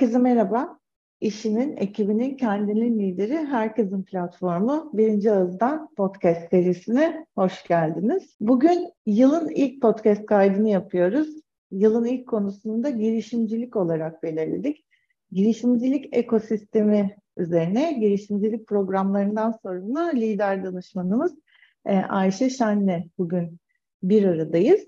[0.00, 0.78] Herkese merhaba.
[1.20, 8.36] İşinin, ekibinin, kendinin lideri, herkesin platformu Birinci Ağız'dan podcast serisine hoş geldiniz.
[8.40, 11.28] Bugün yılın ilk podcast kaydını yapıyoruz.
[11.70, 14.86] Yılın ilk konusunu da girişimcilik olarak belirledik.
[15.32, 21.34] Girişimcilik ekosistemi üzerine girişimcilik programlarından sorumlu lider danışmanımız
[21.86, 23.58] e, Ayşe Şen'le bugün
[24.02, 24.80] bir aradayız.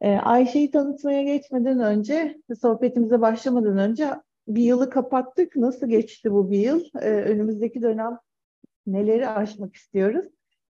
[0.00, 4.08] E, Ayşe'yi tanıtmaya geçmeden önce, sohbetimize başlamadan önce
[4.48, 5.56] bir yılı kapattık.
[5.56, 6.84] Nasıl geçti bu bir yıl?
[7.00, 8.18] Ee, önümüzdeki dönem
[8.86, 10.26] neleri aşmak istiyoruz?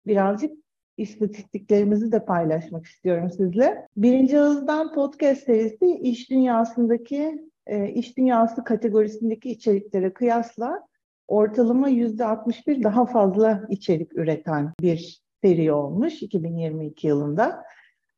[0.06, 0.52] Birazcık
[0.96, 3.88] istatistiklerimizi de paylaşmak istiyorum sizle.
[3.96, 10.82] Birinci Ağız'dan podcast serisi iş dünyasındaki, e, iş dünyası kategorisindeki içeriklere kıyasla
[11.28, 17.64] ortalama yüzde 61 daha fazla içerik üreten bir seri olmuş 2022 yılında.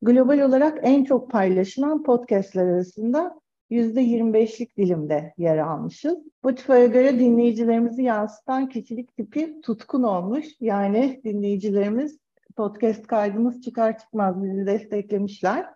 [0.03, 6.19] Global olarak en çok paylaşılan podcastler arasında %25'lik dilimde yer almışız.
[6.38, 10.47] Spotify'a göre dinleyicilerimizi yansıtan kişilik tipi tutkun olmuş.
[10.60, 12.19] Yani dinleyicilerimiz
[12.56, 15.66] podcast kaydımız çıkar çıkmaz bizi desteklemişler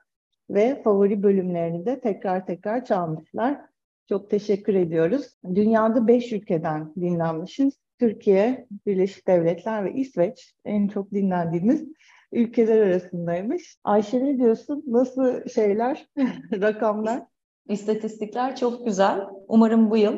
[0.50, 3.60] ve favori bölümlerini de tekrar tekrar çalmışlar.
[4.08, 5.36] Çok teşekkür ediyoruz.
[5.54, 7.78] Dünyada 5 ülkeden dinlenmişiz.
[7.98, 11.84] Türkiye, Birleşik Devletler ve İsveç en çok dinlendiğimiz
[12.32, 13.77] ülkeler arasındaymış.
[13.84, 14.84] Ayşe ne diyorsun?
[14.86, 16.08] Nasıl şeyler,
[16.52, 17.31] rakamlar?
[17.68, 19.20] İstatistikler çok güzel.
[19.48, 20.16] Umarım bu yıl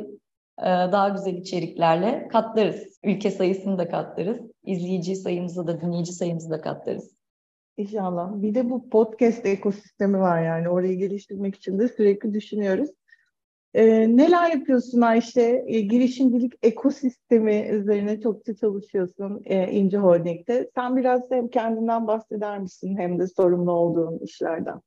[0.59, 2.98] e, daha güzel içeriklerle katlarız.
[3.05, 4.39] Ülke sayısını da katlarız.
[4.64, 7.15] İzleyici sayımızı da, dinleyici sayımızı da katlarız.
[7.77, 8.42] İnşallah.
[8.42, 10.69] Bir de bu podcast ekosistemi var yani.
[10.69, 12.91] Orayı geliştirmek için de sürekli düşünüyoruz.
[13.75, 15.65] Ee, neler yapıyorsun Ayşe?
[15.67, 20.70] Ee, girişimcilik ekosistemi üzerine çokça çalışıyorsun e, İnce Holding'de.
[20.75, 24.81] Sen biraz hem kendinden bahseder misin hem de sorumlu olduğun işlerden?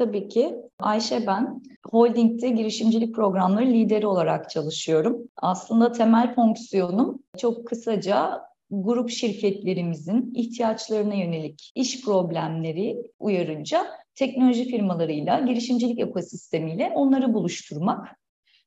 [0.00, 0.56] Tabii ki.
[0.78, 1.62] Ayşe ben.
[1.90, 5.28] Holding'de girişimcilik programları lideri olarak çalışıyorum.
[5.36, 8.40] Aslında temel fonksiyonum çok kısaca
[8.70, 18.08] grup şirketlerimizin ihtiyaçlarına yönelik iş problemleri uyarınca teknoloji firmalarıyla, girişimcilik ekosistemiyle onları buluşturmak.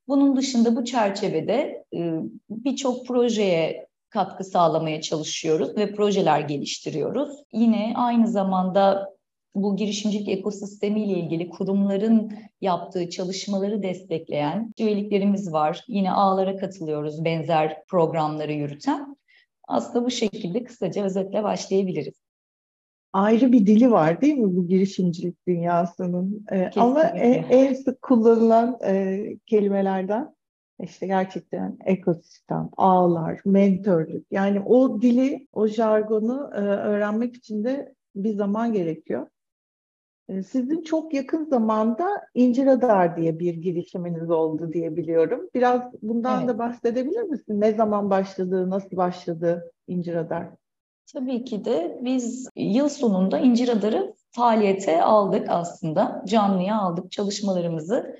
[0.08, 2.14] Bunun dışında bu çerçevede e,
[2.50, 7.30] birçok projeye katkı sağlamaya çalışıyoruz ve projeler geliştiriyoruz.
[7.54, 9.14] Yine aynı zamanda
[9.56, 15.86] bu girişimcilik ekosistemiyle ilgili kurumların yaptığı çalışmaları destekleyen üyeliklerimiz var.
[15.88, 19.18] Yine ağlara katılıyoruz benzer programları yürüten.
[19.68, 22.24] Aslında bu şekilde kısaca özetle başlayabiliriz.
[23.14, 26.46] Ayrı bir dili var değil mi bu girişimcilik dünyasının?
[26.52, 30.36] Ee, ama en, en sık kullanılan e, kelimelerden
[30.80, 34.26] işte gerçekten ekosistem, ağlar, mentörlük.
[34.32, 39.28] Yani o dili, o jargonu e, öğrenmek için de bir zaman gerekiyor.
[40.30, 45.50] Ee, sizin çok yakın zamanda İnci Radar diye bir girişiminiz oldu diye biliyorum.
[45.54, 46.50] Biraz bundan evet.
[46.50, 47.62] da bahsedebilir misin?
[47.62, 50.50] Ne zaman başladı, nasıl başladı İnci Radar?
[51.14, 56.24] Tabii ki de biz yıl sonunda İnci Radar'ı faaliyete aldık aslında.
[56.28, 58.16] Canlıya aldık çalışmalarımızı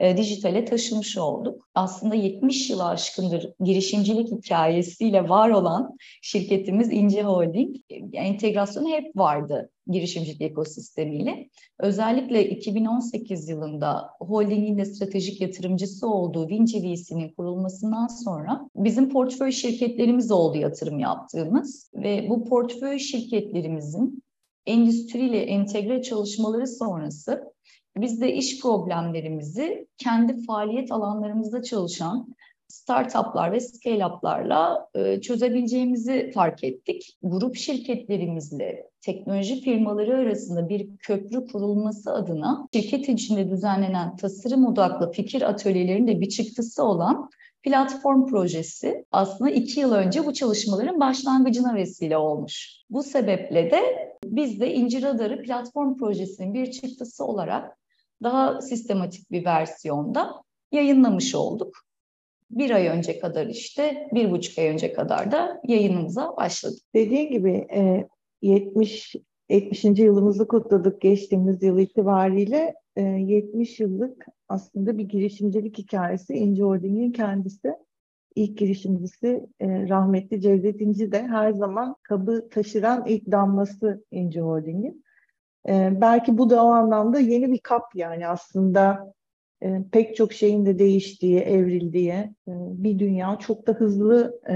[0.00, 1.68] e, dijitale taşımış olduk.
[1.74, 7.76] Aslında 70 yılı aşkındır girişimcilik hikayesiyle var olan şirketimiz İnce Holding
[8.12, 11.48] entegrasyonu hep vardı girişimcilik ekosistemiyle.
[11.78, 20.30] Özellikle 2018 yılında holdingin de stratejik yatırımcısı olduğu Vinci VC'nin kurulmasından sonra bizim portföy şirketlerimiz
[20.30, 24.22] oldu yatırım yaptığımız ve bu portföy şirketlerimizin
[24.68, 27.52] endüstriyle entegre çalışmaları sonrası
[27.96, 32.28] biz de iş problemlerimizi kendi faaliyet alanlarımızda çalışan
[32.68, 37.18] startuplar ve scale-up'larla e, çözebileceğimizi fark ettik.
[37.22, 45.42] Grup şirketlerimizle teknoloji firmaları arasında bir köprü kurulması adına şirket içinde düzenlenen tasarım odaklı fikir
[45.42, 47.30] atölyelerinde bir çıktısı olan
[47.62, 52.68] platform projesi aslında iki yıl önce bu çalışmaların başlangıcına vesile olmuş.
[52.90, 53.82] Bu sebeple de
[54.36, 57.78] biz de İncir Radarı platform projesinin bir çıktısı olarak
[58.22, 60.42] daha sistematik bir versiyonda
[60.72, 61.76] yayınlamış olduk.
[62.50, 66.82] Bir ay önce kadar işte, bir buçuk ay önce kadar da yayınımıza başladık.
[66.94, 67.66] Dediğim gibi
[68.42, 69.16] 70
[69.48, 69.84] 70.
[69.84, 72.74] yılımızı kutladık geçtiğimiz yıl itibariyle.
[72.96, 77.74] 70 yıllık aslında bir girişimcilik hikayesi İnci Holding'in kendisi.
[78.38, 85.04] İlk girişimcisi rahmetli Cevdet İnci de her zaman kabı taşıran ilk damlası İnci Holding'in.
[85.68, 89.12] E, belki bu da o anlamda yeni bir kap yani aslında
[89.62, 92.52] e, pek çok şeyin de değiştiği, evrildiği e,
[92.84, 94.54] bir dünya çok da hızlı e,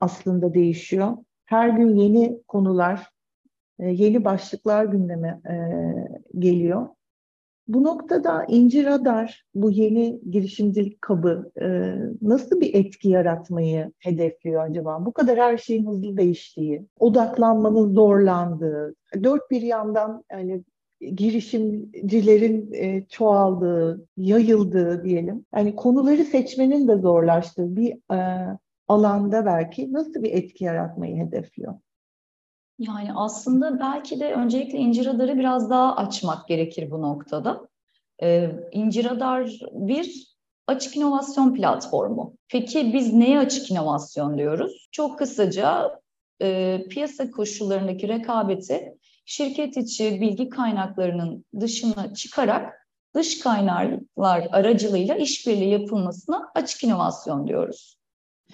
[0.00, 1.16] aslında değişiyor.
[1.44, 3.10] Her gün yeni konular,
[3.78, 5.54] e, yeni başlıklar gündeme e,
[6.38, 6.88] geliyor.
[7.68, 15.06] Bu noktada İnci Radar, bu yeni girişimcilik kabı e, nasıl bir etki yaratmayı hedefliyor acaba?
[15.06, 20.64] Bu kadar her şeyin hızlı değiştiği, odaklanmanın zorlandığı, dört bir yandan yani
[21.00, 25.46] girişimcilerin e, çoğaldığı, yayıldığı diyelim.
[25.54, 28.46] Yani konuları seçmenin de zorlaştığı bir e,
[28.88, 31.74] alanda belki nasıl bir etki yaratmayı hedefliyor?
[32.78, 37.68] Yani aslında belki de öncelikle İnci Radar'ı biraz daha açmak gerekir bu noktada.
[38.22, 40.36] Ee, İnci Radar bir
[40.66, 42.36] açık inovasyon platformu.
[42.48, 44.88] Peki biz neye açık inovasyon diyoruz?
[44.92, 46.00] Çok kısaca
[46.42, 48.94] e, piyasa koşullarındaki rekabeti
[49.24, 57.96] şirket içi bilgi kaynaklarının dışına çıkarak dış kaynaklar aracılığıyla işbirliği yapılmasına açık inovasyon diyoruz.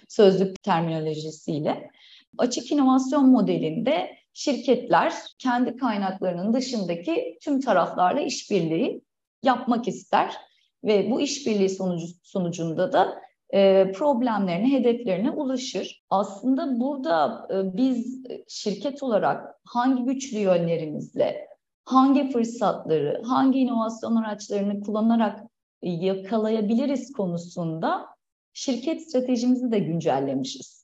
[0.09, 1.91] Sözlük terminolojisiyle.
[2.39, 9.03] Açık inovasyon modelinde şirketler kendi kaynaklarının dışındaki tüm taraflarla işbirliği
[9.43, 10.37] yapmak ister
[10.85, 13.23] ve bu işbirliği sonucu, sonucunda da
[13.55, 16.03] e, problemlerine, hedeflerine ulaşır.
[16.11, 21.49] Aslında burada e, biz şirket olarak hangi güçlü yönlerimizle,
[21.85, 25.41] hangi fırsatları, hangi inovasyon araçlarını kullanarak
[25.83, 28.07] yakalayabiliriz konusunda
[28.53, 30.82] şirket stratejimizi de güncellemişiz.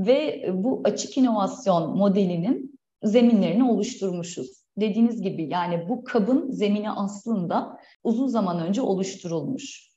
[0.00, 4.64] Ve bu açık inovasyon modelinin zeminlerini oluşturmuşuz.
[4.76, 9.88] Dediğiniz gibi yani bu kabın zemini aslında uzun zaman önce oluşturulmuş.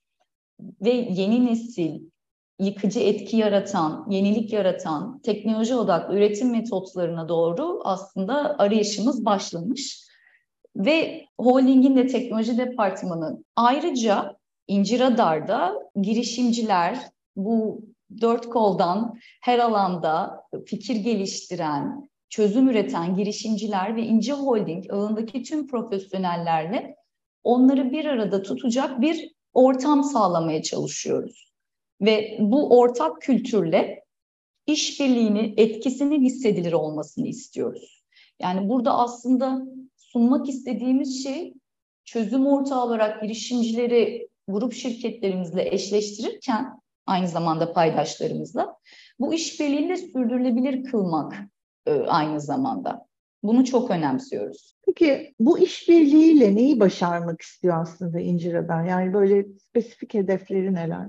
[0.82, 2.02] Ve yeni nesil
[2.60, 10.12] yıkıcı etki yaratan, yenilik yaratan, teknoloji odaklı üretim metotlarına doğru aslında arayışımız başlamış.
[10.76, 14.38] Ve holdingin de teknoloji departmanı ayrıca
[14.68, 17.00] İnci Radar'da girişimciler
[17.36, 17.82] bu
[18.22, 26.96] dört koldan her alanda fikir geliştiren, çözüm üreten girişimciler ve İnci Holding ağındaki tüm profesyonellerle
[27.44, 31.52] onları bir arada tutacak bir ortam sağlamaya çalışıyoruz.
[32.02, 34.04] Ve bu ortak kültürle
[34.68, 38.04] işbirliğini, etkisinin hissedilir olmasını istiyoruz.
[38.40, 39.62] Yani burada aslında
[39.98, 41.54] sunmak istediğimiz şey
[42.06, 48.78] çözüm ortağı olarak girişimcileri grup şirketlerimizle eşleştirirken aynı zamanda paydaşlarımızla
[49.20, 51.34] bu işbirliğini de sürdürülebilir kılmak
[51.86, 53.06] e, aynı zamanda.
[53.44, 54.76] Bunu çok önemsiyoruz.
[54.86, 58.84] Peki bu işbirliğiyle neyi başarmak istiyor aslında İncir Haber?
[58.86, 61.08] Yani böyle spesifik hedefleri neler?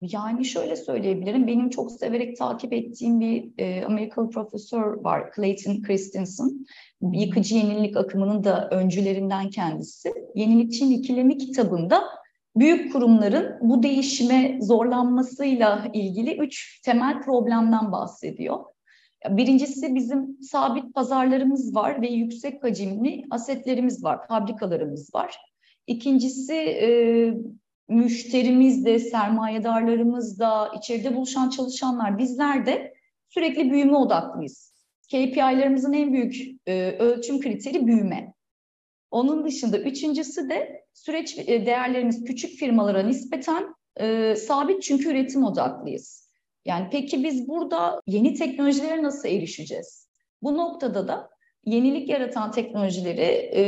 [0.00, 1.46] Yani şöyle söyleyebilirim.
[1.46, 6.66] Benim çok severek takip ettiğim bir e, Amerikalı profesör var, Clayton Christensen.
[7.12, 10.12] Yıkıcı yenilik akımının da öncülerinden kendisi.
[10.34, 12.02] Yenilikçinin ikilemi kitabında
[12.56, 18.64] büyük kurumların bu değişime zorlanmasıyla ilgili üç temel problemden bahsediyor.
[19.30, 25.36] Birincisi bizim sabit pazarlarımız var ve yüksek hacimli asetlerimiz var, fabrikalarımız var.
[25.86, 26.88] İkincisi e,
[27.88, 32.94] müşterimiz de, sermayedarlarımız da, içeride buluşan çalışanlar, bizler de
[33.28, 34.76] sürekli büyüme odaklıyız.
[35.08, 36.36] KPI'lerimizin en büyük
[36.66, 38.35] e, ölçüm kriteri büyüme.
[39.10, 46.30] Onun dışında üçüncüsü de süreç e, değerlerimiz küçük firmalara nispeten e, sabit çünkü üretim odaklıyız.
[46.64, 50.08] Yani peki biz burada yeni teknolojilere nasıl erişeceğiz?
[50.42, 51.30] Bu noktada da
[51.64, 53.62] yenilik yaratan teknolojileri e,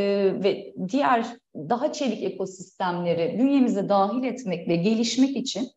[0.45, 5.69] ve diğer daha çelik ekosistemleri bünyemize dahil etmek ve gelişmek için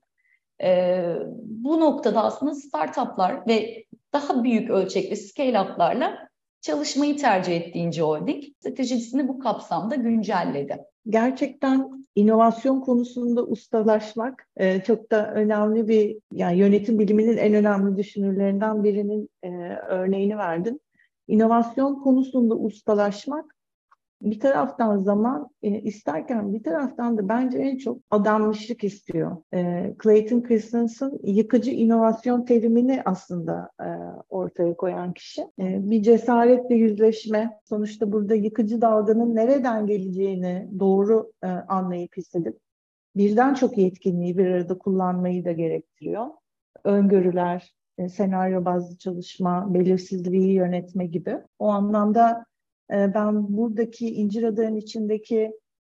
[0.63, 1.03] e,
[1.43, 6.30] bu noktada aslında startuplar ve daha büyük ölçekli scale-up'larla
[6.61, 10.77] çalışmayı tercih ettiğince holding stratejisini bu kapsamda güncelledi.
[11.09, 18.83] Gerçekten inovasyon konusunda ustalaşmak e, çok da önemli bir yani yönetim biliminin en önemli düşünürlerinden
[18.83, 19.49] birinin e,
[19.87, 20.81] örneğini verdin.
[21.27, 23.55] İnovasyon konusunda ustalaşmak
[24.21, 29.37] bir taraftan zaman e, isterken bir taraftan da bence en çok adanmışlık istiyor.
[29.53, 33.87] E, Clayton Christensen yıkıcı inovasyon terimini aslında e,
[34.29, 35.41] ortaya koyan kişi.
[35.41, 42.59] E, bir cesaretle yüzleşme, sonuçta burada yıkıcı dalganın nereden geleceğini doğru e, anlayıp hissedip
[43.15, 46.27] birden çok yetkinliği bir arada kullanmayı da gerektiriyor.
[46.83, 51.37] Öngörüler, e, senaryo bazlı çalışma, belirsizliği yönetme gibi.
[51.59, 52.45] O anlamda
[52.91, 55.51] ben buradaki İncir Adağı'nın içindeki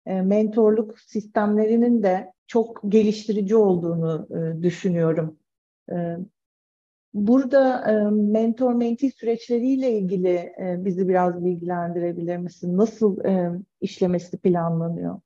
[0.05, 5.39] e, mentorluk sistemlerinin de çok geliştirici olduğunu e, düşünüyorum.
[5.91, 6.17] E,
[7.13, 12.77] burada e, mentor-mentee süreçleriyle ilgili bizi biraz bilgilendirebilir misin?
[12.77, 13.17] Nasıl
[13.81, 15.21] işlemesi planlanıyor?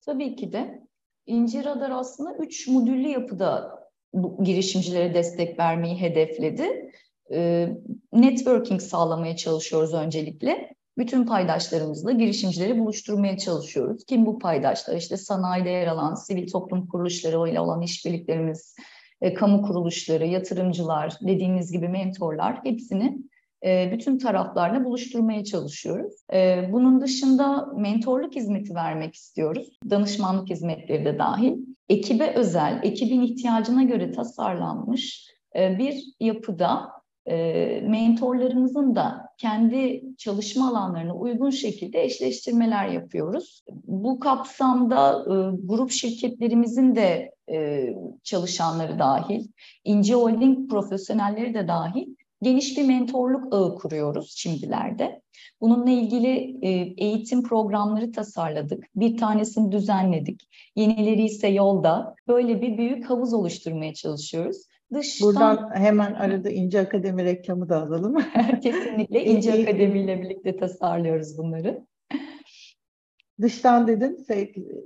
[0.00, 0.86] Tabii ki de.
[1.26, 3.80] İncir Radar aslında üç modüllü yapıda
[4.12, 6.92] bu girişimcilere destek vermeyi hedefledi.
[7.32, 7.68] E,
[8.12, 10.74] networking sağlamaya çalışıyoruz öncelikle.
[10.98, 14.04] Bütün paydaşlarımızla girişimcileri buluşturmaya çalışıyoruz.
[14.04, 14.96] Kim bu paydaşlar?
[14.96, 18.74] İşte sanayide yer alan sivil toplum kuruluşları ile olan işbirliklerimiz,
[19.20, 23.18] e, kamu kuruluşları, yatırımcılar, dediğimiz gibi mentorlar hepsini
[23.64, 26.14] e, bütün taraflarla buluşturmaya çalışıyoruz.
[26.32, 29.78] E, bunun dışında mentorluk hizmeti vermek istiyoruz.
[29.90, 31.56] Danışmanlık hizmetleri de dahil.
[31.88, 36.99] Ekibe özel, ekibin ihtiyacına göre tasarlanmış e, bir yapıda
[37.82, 43.64] mentorlarımızın da kendi çalışma alanlarına uygun şekilde eşleştirmeler yapıyoruz.
[43.84, 45.24] Bu kapsamda
[45.64, 47.32] grup şirketlerimizin de
[48.22, 49.48] çalışanları dahil,
[49.84, 52.06] İnce Holding profesyonelleri de dahil
[52.42, 55.22] geniş bir mentorluk ağı kuruyoruz şimdilerde.
[55.60, 56.58] Bununla ilgili
[56.98, 58.84] eğitim programları tasarladık.
[58.96, 60.48] Bir tanesini düzenledik.
[60.76, 62.14] Yenileri ise yolda.
[62.28, 64.56] Böyle bir büyük havuz oluşturmaya çalışıyoruz.
[64.94, 65.28] Dıştan...
[65.28, 68.16] Buradan hemen arada İnce Akademi reklamı da alalım.
[68.62, 71.86] Kesinlikle İnce Akademi ile birlikte tasarlıyoruz bunları.
[73.40, 74.26] Dıştan dedin,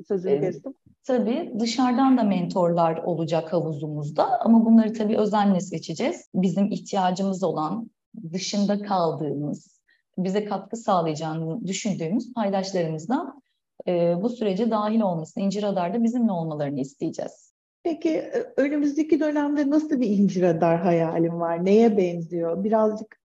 [0.08, 0.52] sözünü evet.
[0.52, 0.74] kestim.
[1.04, 6.30] Tabii dışarıdan da mentorlar olacak havuzumuzda ama bunları tabii özenle seçeceğiz.
[6.34, 7.90] Bizim ihtiyacımız olan,
[8.32, 9.80] dışında kaldığımız,
[10.18, 13.42] bize katkı sağlayacağını düşündüğümüz paydaşlarımızdan
[13.88, 17.53] e, bu sürece dahil olmasını, İnci Radar'da bizimle olmalarını isteyeceğiz.
[17.84, 21.64] Peki e, önümüzdeki dönemde nasıl bir İnci Radar hayalin var?
[21.64, 22.64] Neye benziyor?
[22.64, 23.20] Birazcık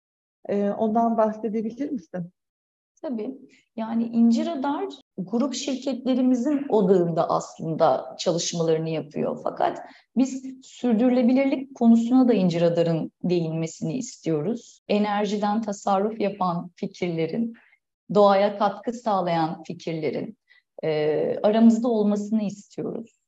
[0.49, 2.31] e, ondan bahsedebilir misin?
[3.01, 3.37] Tabii.
[3.75, 4.85] Yani İnci Radar
[5.17, 9.39] grup şirketlerimizin odağında aslında çalışmalarını yapıyor.
[9.43, 9.79] Fakat
[10.17, 14.81] biz sürdürülebilirlik konusuna da İnci Radar'ın değinmesini istiyoruz.
[14.87, 17.53] Enerjiden tasarruf yapan fikirlerin,
[18.13, 20.37] doğaya katkı sağlayan fikirlerin
[20.83, 23.18] e, aramızda olmasını istiyoruz.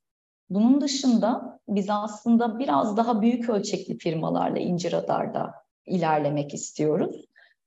[0.54, 5.54] Bunun dışında biz aslında biraz daha büyük ölçekli firmalarla İnci Radar'da
[5.86, 7.24] ilerlemek istiyoruz.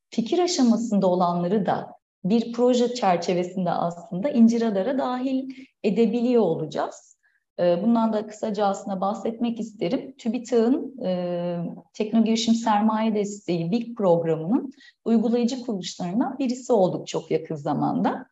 [0.09, 5.49] Fikir aşamasında olanları da bir proje çerçevesinde aslında İnci Radar'a dahil
[5.83, 7.17] edebiliyor olacağız.
[7.59, 10.15] Ee, bundan da kısaca aslında bahsetmek isterim.
[10.17, 11.57] TÜBİTAK'ın e,
[11.93, 14.71] Tekno Girişim Sermaye Desteği BİG programının
[15.05, 18.25] uygulayıcı kuruluşlarından birisi olduk çok yakın zamanda.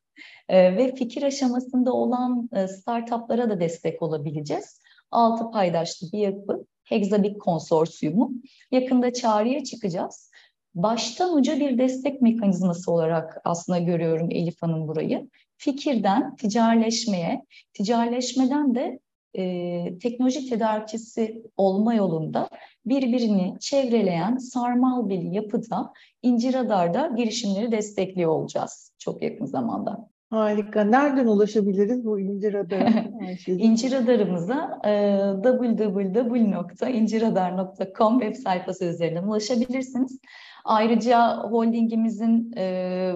[0.50, 4.82] E, ve fikir aşamasında olan e, startuplara da destek olabileceğiz.
[5.12, 8.32] Altı paydaşlı bir yapı, Hexabik Konsorsiyumu.
[8.72, 10.32] Yakında çağrıya çıkacağız.
[10.76, 15.30] Baştan uca bir destek mekanizması olarak aslında görüyorum Elif Hanım burayı.
[15.58, 19.00] Fikirden ticarileşmeye, ticarileşmeden de
[19.38, 22.50] e, teknoloji tedarikçisi olma yolunda
[22.86, 30.13] birbirini çevreleyen sarmal bir yapıda İnci Radar'da girişimleri destekliyor olacağız çok yakın zamanda.
[30.34, 30.84] Harika.
[30.84, 33.06] Nereden ulaşabiliriz bu İnci Radar'a?
[33.52, 40.20] İnci Radar'ımıza e, www.inciradar.com web sayfası üzerinden ulaşabilirsiniz.
[40.66, 43.12] Ayrıca holdingimizin e,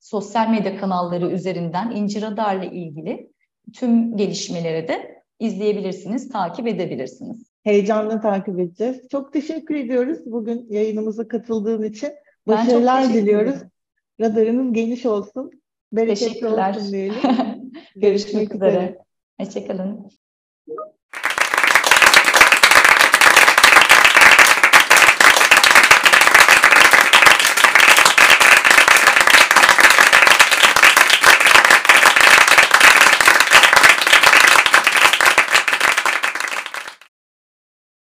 [0.00, 3.30] sosyal medya kanalları üzerinden İnci Radar'la ilgili
[3.74, 7.50] tüm gelişmeleri de izleyebilirsiniz, takip edebilirsiniz.
[7.64, 9.08] Heyecanla takip edeceğiz.
[9.10, 12.10] Çok teşekkür ediyoruz bugün yayınımıza katıldığın için.
[12.46, 13.56] Başarılar diliyoruz.
[14.20, 15.50] Radarınız geniş olsun.
[15.92, 17.14] Bereketli olsun diyelim.
[17.96, 18.98] Görüşmek üzere.
[19.40, 20.10] Hoşçakalın.